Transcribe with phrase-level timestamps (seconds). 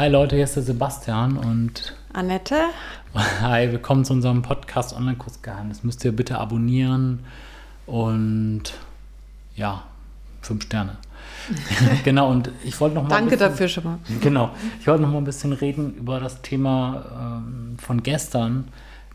[0.00, 2.56] Hi Leute, hier ist der Sebastian und Annette.
[3.42, 5.84] Hi, willkommen zu unserem Podcast Online-Kurs Geheimnis.
[5.84, 7.18] Müsst ihr bitte abonnieren
[7.84, 8.62] und
[9.56, 9.82] ja,
[10.40, 10.96] fünf Sterne.
[12.02, 13.10] genau, und ich wollte noch mal.
[13.10, 13.98] Danke bisschen, dafür schon mal.
[14.22, 18.68] Genau, ich wollte noch mal ein bisschen reden über das Thema ähm, von gestern.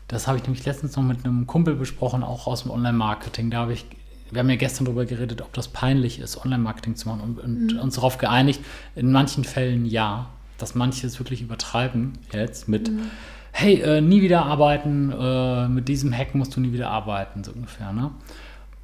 [0.06, 3.50] Das habe ich nämlich letztens noch mit einem Kumpel besprochen, auch aus dem Online-Marketing.
[3.50, 3.86] Da habe ich,
[4.30, 7.74] wir haben ja gestern darüber geredet, ob das peinlich ist, Online-Marketing zu machen und, und
[7.74, 7.80] mhm.
[7.80, 8.64] uns darauf geeinigt,
[8.94, 10.28] in manchen Fällen ja,
[10.58, 13.10] dass manche es wirklich übertreiben jetzt mit, mhm.
[13.52, 17.52] hey, äh, nie wieder arbeiten, äh, mit diesem Hack musst du nie wieder arbeiten, so
[17.52, 18.10] ungefähr, ne?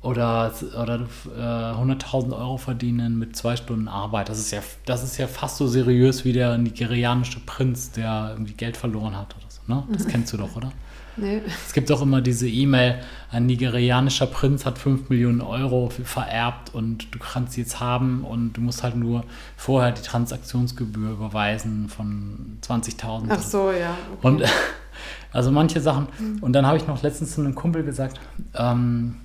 [0.02, 1.06] oder, oder
[1.36, 4.28] äh, 100.000 Euro verdienen mit zwei Stunden Arbeit.
[4.28, 8.54] Das ist, ja, das ist ja fast so seriös wie der nigerianische Prinz, der irgendwie
[8.54, 9.60] Geld verloren hat oder so.
[9.72, 9.84] Ne?
[9.92, 10.72] Das kennst du doch, oder?
[11.16, 11.42] Nee.
[11.66, 17.14] Es gibt auch immer diese E-Mail, ein nigerianischer Prinz hat 5 Millionen Euro vererbt und
[17.14, 19.24] du kannst sie jetzt haben und du musst halt nur
[19.56, 23.26] vorher die Transaktionsgebühr überweisen von 20.000.
[23.28, 23.96] Ach so, ja.
[24.14, 24.26] Okay.
[24.26, 24.42] Und
[25.32, 26.08] also manche Sachen.
[26.18, 26.38] Mhm.
[26.42, 28.18] Und dann habe ich noch letztens zu einem Kumpel gesagt,
[28.54, 29.16] ähm,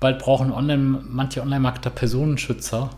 [0.00, 2.90] bald brauchen Online, manche Online-Marketer Personenschützer.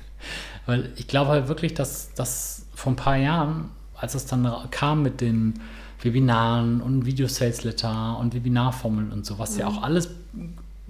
[0.66, 5.02] Weil ich glaube halt wirklich, dass das vor ein paar Jahren, als es dann kam
[5.02, 5.54] mit den
[6.02, 9.60] Webinaren und Video-Sales-Letter und Webinarformeln und so, was mhm.
[9.60, 10.10] ja auch alles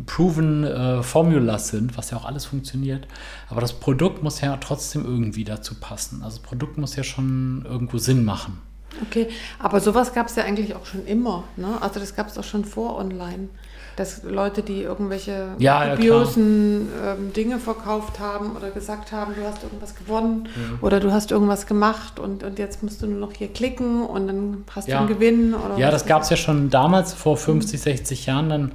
[0.04, 3.06] proven äh, Formulas sind, was ja auch alles funktioniert.
[3.48, 6.22] Aber das Produkt muss ja trotzdem irgendwie dazu passen.
[6.22, 8.58] Also das Produkt muss ja schon irgendwo Sinn machen.
[9.02, 11.44] Okay, aber sowas gab es ja eigentlich auch schon immer.
[11.56, 11.68] Ne?
[11.80, 13.48] Also das gab es auch schon vor online
[13.96, 19.44] dass Leute, die irgendwelche ja, dubiosen ja, ähm, Dinge verkauft haben oder gesagt haben, du
[19.46, 20.78] hast irgendwas gewonnen mhm.
[20.82, 24.26] oder du hast irgendwas gemacht und, und jetzt musst du nur noch hier klicken und
[24.26, 24.98] dann hast ja.
[24.98, 25.54] du einen Gewinn.
[25.54, 28.50] Oder ja, das gab es ja schon damals, vor 50, 60 Jahren.
[28.50, 28.72] Dann,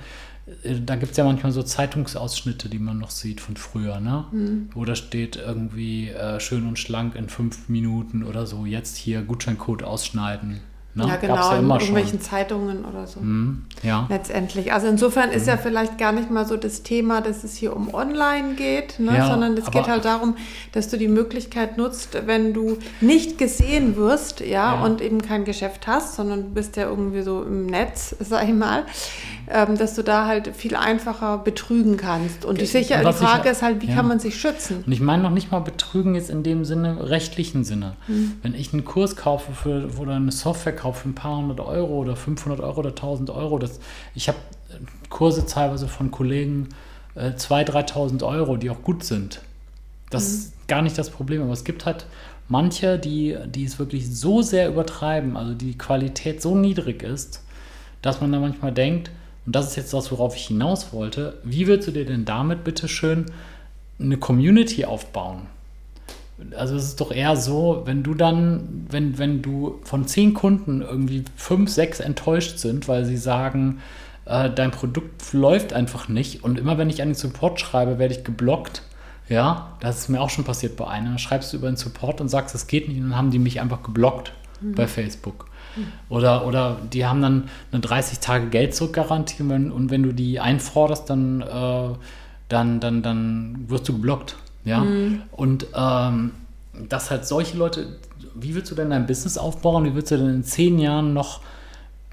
[0.86, 4.26] da gibt es ja manchmal so Zeitungsausschnitte, die man noch sieht von früher, ne?
[4.32, 4.70] Mhm.
[4.74, 9.22] wo da steht irgendwie äh, schön und schlank in fünf Minuten oder so, jetzt hier
[9.22, 10.62] Gutscheincode ausschneiden.
[10.94, 11.08] Ne?
[11.08, 12.22] Ja, genau, ja in irgendwelchen schon.
[12.22, 13.20] Zeitungen oder so.
[13.20, 14.08] Mhm, ja.
[14.10, 14.74] Letztendlich.
[14.74, 15.36] Also insofern mhm.
[15.36, 19.00] ist ja vielleicht gar nicht mal so das Thema, dass es hier um Online geht,
[19.00, 19.18] ne?
[19.18, 20.36] ja, sondern es geht halt darum,
[20.72, 25.46] dass du die Möglichkeit nutzt, wenn du nicht gesehen wirst, ja, ja, und eben kein
[25.46, 28.84] Geschäft hast, sondern du bist ja irgendwie so im Netz, sag ich mal,
[29.50, 32.46] ähm, dass du da halt viel einfacher betrügen kannst.
[32.46, 34.84] Und die, sicher, die Frage ich, ist halt, wie kann man sich schützen?
[34.86, 37.94] Und ich meine noch nicht mal betrügen jetzt in dem Sinne, rechtlichen Sinne.
[38.08, 38.34] Mhm.
[38.42, 42.00] Wenn ich einen Kurs kaufe für, oder eine Software kaufe für ein paar hundert Euro
[42.00, 43.60] oder 500 Euro oder 1000 Euro.
[43.60, 43.80] Das,
[44.16, 44.38] ich habe
[45.10, 46.70] Kurse teilweise von Kollegen
[47.16, 49.42] äh, 2.000, 3.000 Euro, die auch gut sind.
[50.10, 50.30] Das mhm.
[50.30, 51.44] ist gar nicht das Problem.
[51.44, 52.06] Aber es gibt halt
[52.48, 57.44] manche, die, die es wirklich so sehr übertreiben, also die Qualität so niedrig ist,
[58.02, 59.12] dass man da manchmal denkt,
[59.46, 62.64] und das ist jetzt das, worauf ich hinaus wollte, wie willst du dir denn damit
[62.64, 63.26] bitte schön
[64.00, 65.48] eine Community aufbauen?
[66.56, 70.82] Also es ist doch eher so, wenn du dann, wenn, wenn du von zehn Kunden
[70.82, 73.80] irgendwie fünf, sechs enttäuscht sind, weil sie sagen,
[74.26, 78.14] äh, dein Produkt läuft einfach nicht und immer wenn ich an den Support schreibe, werde
[78.14, 78.84] ich geblockt.
[79.30, 81.18] Ja, das ist mir auch schon passiert bei einer.
[81.18, 83.62] Schreibst du über den Support und sagst, es geht nicht, und dann haben die mich
[83.62, 84.76] einfach geblockt mhm.
[84.76, 85.46] bei Facebook.
[85.76, 85.88] Mhm.
[86.10, 90.40] Oder, oder die haben dann eine 30 Tage Geld zurückgarantie und, und wenn du die
[90.40, 91.96] einforderst, dann, äh,
[92.50, 94.36] dann, dann, dann wirst du geblockt.
[94.64, 94.82] Ja.
[94.82, 95.24] Mhm.
[95.32, 96.32] Und ähm,
[96.88, 98.00] dass halt solche Leute,
[98.36, 99.86] wie willst du denn dein Business aufbauen?
[99.86, 101.42] Wie willst du denn in zehn Jahren noch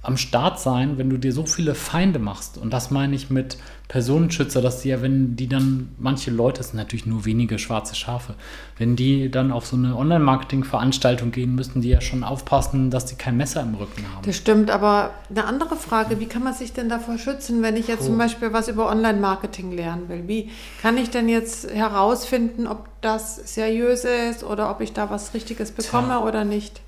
[0.03, 2.57] am Start sein, wenn du dir so viele Feinde machst.
[2.57, 6.69] Und das meine ich mit Personenschützer, dass die ja, wenn die dann, manche Leute, es
[6.69, 8.35] sind natürlich nur wenige schwarze Schafe,
[8.77, 13.17] wenn die dann auf so eine Online-Marketing-Veranstaltung gehen, müssen die ja schon aufpassen, dass die
[13.17, 14.25] kein Messer im Rücken haben.
[14.25, 17.89] Das stimmt, aber eine andere Frage, wie kann man sich denn davor schützen, wenn ich
[17.89, 18.07] jetzt oh.
[18.07, 20.29] zum Beispiel was über Online-Marketing lernen will?
[20.29, 20.51] Wie
[20.81, 25.73] kann ich denn jetzt herausfinden, ob das seriös ist oder ob ich da was Richtiges
[25.73, 26.25] bekomme Tja.
[26.25, 26.81] oder nicht?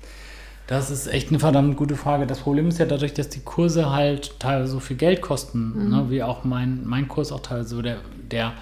[0.71, 2.25] Das ist echt eine verdammt gute Frage.
[2.25, 5.89] Das Problem ist ja dadurch, dass die Kurse halt teilweise so viel Geld kosten, mhm.
[5.89, 6.05] ne?
[6.07, 7.97] wie auch mein, mein Kurs auch teilweise so der,
[8.31, 8.53] der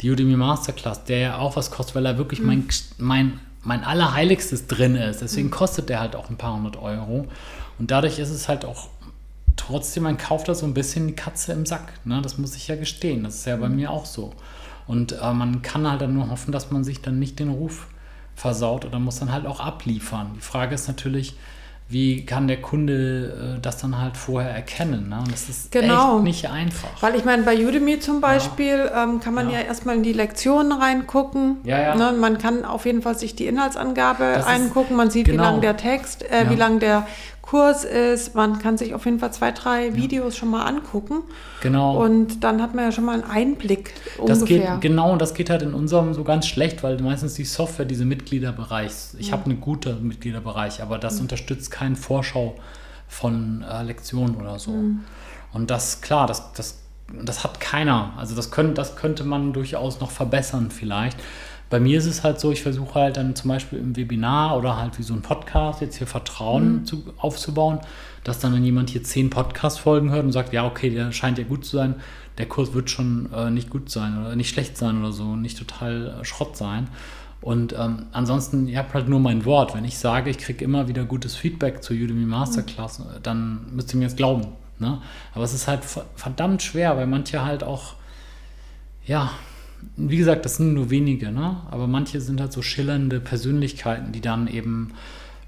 [0.00, 2.46] die Udemy Masterclass, der ja auch was kostet, weil er wirklich mhm.
[2.46, 2.68] mein,
[2.98, 5.22] mein, mein Allerheiligstes drin ist.
[5.22, 5.52] Deswegen mhm.
[5.52, 7.28] kostet der halt auch ein paar hundert Euro.
[7.78, 8.88] Und dadurch ist es halt auch
[9.54, 11.92] trotzdem, man kauft da so ein bisschen die Katze im Sack.
[12.04, 12.20] Ne?
[12.22, 13.22] Das muss ich ja gestehen.
[13.22, 13.76] Das ist ja bei mhm.
[13.76, 14.32] mir auch so.
[14.88, 17.86] Und äh, man kann halt dann nur hoffen, dass man sich dann nicht den Ruf
[18.34, 20.32] versaut oder muss dann halt auch abliefern.
[20.36, 21.34] Die Frage ist natürlich,
[21.92, 25.10] wie kann der Kunde äh, das dann halt vorher erkennen?
[25.10, 25.18] Ne?
[25.18, 26.16] Und das ist genau.
[26.16, 27.02] echt nicht einfach.
[27.02, 29.04] Weil ich meine, bei Udemy zum Beispiel ja.
[29.04, 29.58] ähm, kann man ja.
[29.58, 29.66] ja.
[29.66, 31.58] erstmal in die Lektionen reingucken.
[31.64, 31.94] Ja, ja.
[31.94, 32.12] Ne?
[32.12, 34.96] Man kann auf jeden Fall sich die Inhaltsangabe das angucken.
[34.96, 35.42] Man sieht, genau.
[35.42, 37.06] wie lang der Text, äh, wie lang der
[37.52, 38.34] Kurs ist.
[38.34, 41.22] Man kann sich auf jeden Fall zwei, drei Videos schon mal angucken.
[41.60, 42.02] Genau.
[42.02, 43.92] Und dann hat man ja schon mal einen Einblick
[44.26, 44.72] das ungefähr.
[44.72, 47.84] Geht, genau, und das geht halt in unserem so ganz schlecht, weil meistens die Software,
[47.84, 49.32] diese Mitgliederbereich, ich mhm.
[49.32, 51.22] habe einen guten Mitgliederbereich, aber das mhm.
[51.22, 52.54] unterstützt keinen Vorschau
[53.06, 54.70] von äh, Lektionen oder so.
[54.70, 55.00] Mhm.
[55.52, 56.78] Und das, klar, das, das,
[57.22, 58.14] das hat keiner.
[58.16, 61.18] Also das, können, das könnte man durchaus noch verbessern vielleicht.
[61.72, 64.76] Bei mir ist es halt so, ich versuche halt dann zum Beispiel im Webinar oder
[64.76, 66.84] halt wie so ein Podcast jetzt hier Vertrauen mhm.
[66.84, 67.80] zu, aufzubauen,
[68.24, 71.44] dass dann, wenn jemand hier zehn Podcast-Folgen hört und sagt, ja, okay, der scheint ja
[71.44, 71.94] gut zu sein,
[72.36, 75.56] der Kurs wird schon äh, nicht gut sein oder nicht schlecht sein oder so, nicht
[75.56, 76.90] total äh, Schrott sein.
[77.40, 79.74] Und ähm, ansonsten, ihr habt halt nur mein Wort.
[79.74, 83.04] Wenn ich sage, ich kriege immer wieder gutes Feedback zur Udemy Masterclass, mhm.
[83.22, 84.46] dann müsst ihr mir jetzt glauben.
[84.78, 85.00] Ne?
[85.34, 85.80] Aber es ist halt
[86.16, 87.94] verdammt schwer, weil manche halt auch,
[89.06, 89.30] ja,
[89.96, 91.58] wie gesagt, das sind nur wenige, ne?
[91.70, 94.92] aber manche sind halt so schillernde Persönlichkeiten, die dann eben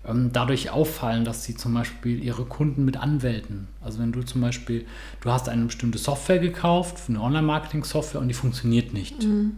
[0.06, 4.40] ähm, dadurch auffallen, dass sie zum Beispiel ihre Kunden mit Anwälten, also wenn du zum
[4.40, 4.86] Beispiel,
[5.20, 9.22] du hast eine bestimmte Software gekauft, eine Online-Marketing-Software und die funktioniert nicht.
[9.22, 9.52] Mhm.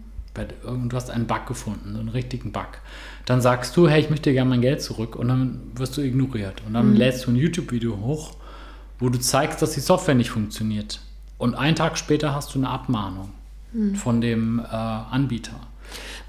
[0.63, 2.67] Du hast einen Bug gefunden, so einen richtigen Bug.
[3.25, 6.61] Dann sagst du, hey, ich möchte gerne mein Geld zurück und dann wirst du ignoriert.
[6.67, 6.95] Und dann mhm.
[6.95, 8.35] lädst du ein YouTube-Video hoch,
[8.99, 11.01] wo du zeigst, dass die Software nicht funktioniert.
[11.39, 13.31] Und einen Tag später hast du eine Abmahnung
[13.73, 13.95] mhm.
[13.95, 15.59] von dem äh, Anbieter.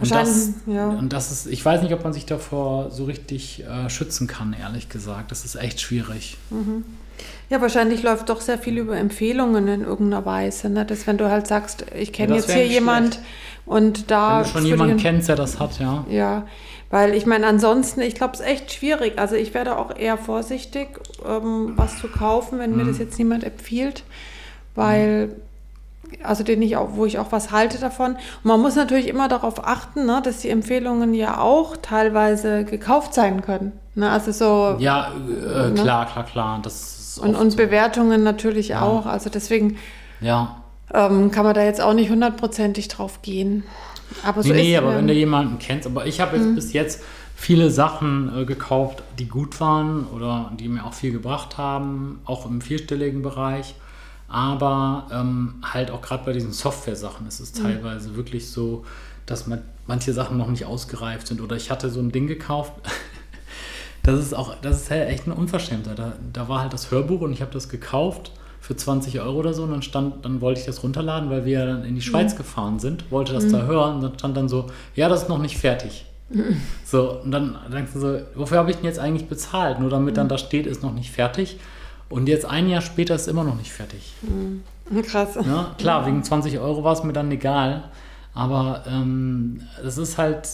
[0.00, 0.88] Und das, ja.
[0.90, 4.55] und das ist, ich weiß nicht, ob man sich davor so richtig äh, schützen kann,
[4.58, 5.32] ehrlich gesagt.
[5.32, 6.37] Das ist echt schwierig.
[6.50, 6.85] Mhm.
[7.50, 10.69] Ja, wahrscheinlich läuft doch sehr viel über Empfehlungen in irgendeiner Weise.
[10.69, 10.85] Ne?
[10.85, 13.26] Dass wenn du halt sagst, ich kenne ja, jetzt hier jemand schlecht.
[13.67, 14.38] und da.
[14.38, 16.05] Wenn du schon jemanden kennst, der das hat, ja.
[16.08, 16.46] Ja,
[16.91, 19.19] weil ich meine, ansonsten, ich glaube, es ist echt schwierig.
[19.19, 20.88] Also ich werde auch eher vorsichtig,
[21.26, 22.76] ähm, was zu kaufen, wenn mhm.
[22.76, 24.05] mir das jetzt niemand empfiehlt,
[24.76, 25.47] weil mhm
[26.22, 28.12] also den ich auch, wo ich auch was halte davon.
[28.12, 33.14] Und man muss natürlich immer darauf achten, ne, dass die Empfehlungen ja auch teilweise gekauft
[33.14, 33.72] sein können.
[33.94, 34.10] Ne?
[34.10, 34.76] Also so.
[34.78, 35.75] Ja, äh, ne?
[35.75, 36.60] klar, klar, klar.
[36.62, 38.82] Das und, und Bewertungen natürlich ja.
[38.82, 39.06] auch.
[39.06, 39.76] Also deswegen
[40.20, 40.62] ja.
[40.93, 43.64] ähm, kann man da jetzt auch nicht hundertprozentig drauf gehen.
[44.22, 46.55] Aber so nee, nee, aber wenn du jemanden kennst, aber ich habe jetzt mhm.
[46.55, 47.02] bis jetzt
[47.37, 52.46] viele Sachen äh, gekauft, die gut waren oder die mir auch viel gebracht haben, auch
[52.46, 53.75] im vierstelligen Bereich.
[54.28, 57.62] Aber ähm, halt auch gerade bei diesen Software-Sachen ist es mhm.
[57.62, 58.84] teilweise wirklich so,
[59.26, 61.40] dass man, manche Sachen noch nicht ausgereift sind.
[61.40, 62.72] Oder ich hatte so ein Ding gekauft.
[64.02, 65.98] das ist auch, das ist halt echt eine Unverschämtheit.
[65.98, 69.54] Da, da war halt das Hörbuch und ich habe das gekauft für 20 Euro oder
[69.54, 72.34] so und dann stand, dann wollte ich das runterladen, weil wir dann in die Schweiz
[72.34, 72.38] mhm.
[72.38, 73.52] gefahren sind, wollte das mhm.
[73.52, 76.04] da hören und dann stand dann so, ja, das ist noch nicht fertig.
[76.28, 76.60] Mhm.
[76.84, 79.81] So, und dann denkst du so, wofür habe ich denn jetzt eigentlich bezahlt?
[79.81, 80.31] Nur damit dann mhm.
[80.31, 81.58] da steht, ist noch nicht fertig.
[82.08, 84.14] Und jetzt ein Jahr später ist es immer noch nicht fertig.
[84.22, 84.62] Mhm.
[85.02, 85.34] Krass.
[85.34, 87.90] Ja, klar, wegen 20 Euro war es mir dann egal.
[88.34, 90.49] Aber ähm, das ist halt,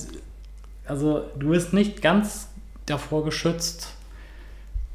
[0.87, 2.49] also du bist nicht ganz
[2.87, 3.89] davor geschützt,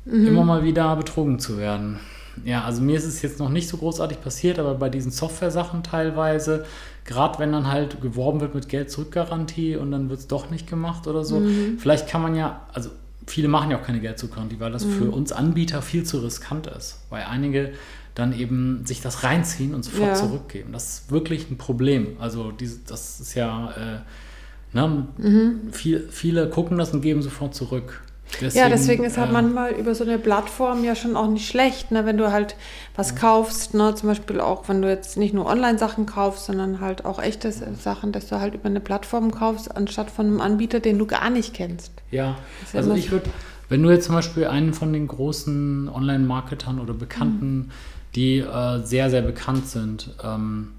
[0.06, 0.28] mhm.
[0.28, 2.00] immer mal wieder betrogen zu werden.
[2.46, 5.84] Ja, also mir ist es jetzt noch nicht so großartig passiert, aber bei diesen Software-Sachen
[5.84, 6.66] teilweise,
[7.06, 11.08] gerade wenn dann halt geworben wird mit Geld-Zurück-Garantie und dann wird es doch nicht gemacht
[11.08, 11.78] oder so, mhm.
[11.80, 12.90] vielleicht kann man ja, also
[13.30, 14.92] viele machen ja auch keine Geld-Zurück-Garantie, weil das mhm.
[14.92, 17.74] für uns Anbieter viel zu riskant ist, weil einige
[18.16, 20.16] dann eben sich das reinziehen und sofort ja.
[20.16, 20.74] zurückgeben.
[20.74, 22.18] Das ist wirklich ein Problem.
[22.20, 25.72] Also diese, das ist ja, äh, ne, mhm.
[25.72, 28.02] viel, viele gucken das und geben sofort zurück.
[28.42, 31.48] Deswegen, ja, deswegen ist halt äh, manchmal über so eine Plattform ja schon auch nicht
[31.48, 32.06] schlecht, ne?
[32.06, 32.56] wenn du halt
[32.96, 33.18] was ja.
[33.18, 33.96] kaufst, ne?
[33.96, 38.12] zum Beispiel auch, wenn du jetzt nicht nur Online-Sachen kaufst, sondern halt auch echte Sachen,
[38.12, 41.54] dass du halt über eine Plattform kaufst, anstatt von einem Anbieter, den du gar nicht
[41.54, 41.92] kennst.
[42.12, 42.38] Ja,
[42.74, 43.30] also ich würde,
[43.68, 47.72] wenn du jetzt zum Beispiel einen von den großen Online-Marketern oder Bekannten, mhm.
[48.16, 50.70] die äh, sehr, sehr bekannt sind, ähm,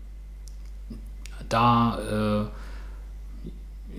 [1.48, 2.60] da äh,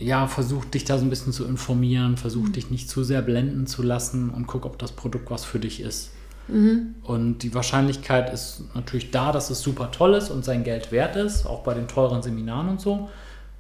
[0.02, 2.54] ja, versuch dich da so ein bisschen zu informieren, versuch mhm.
[2.54, 5.82] dich nicht zu sehr blenden zu lassen und guck, ob das Produkt was für dich
[5.82, 6.12] ist.
[6.48, 6.96] Mhm.
[7.04, 11.16] Und die Wahrscheinlichkeit ist natürlich da, dass es super toll ist und sein Geld wert
[11.16, 13.10] ist, auch bei den teuren Seminaren und so.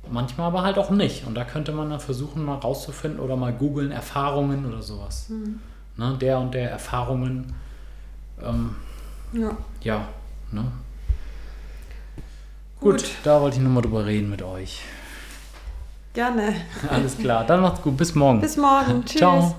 [0.09, 1.27] Manchmal aber halt auch nicht.
[1.27, 5.29] Und da könnte man dann versuchen, mal rauszufinden oder mal googeln, Erfahrungen oder sowas.
[5.29, 5.59] Mhm.
[5.97, 7.53] Ne, der und der Erfahrungen.
[8.41, 8.75] Ähm,
[9.33, 9.55] ja.
[9.83, 10.07] Ja.
[10.51, 10.63] Ne?
[12.79, 13.03] Gut.
[13.03, 14.81] Gut, da wollte ich nochmal drüber reden mit euch.
[16.13, 16.55] Gerne.
[16.89, 17.95] Alles klar, dann macht's gut.
[17.97, 18.41] Bis morgen.
[18.41, 19.05] Bis morgen.
[19.05, 19.17] Tschüss.
[19.19, 19.55] Ciao.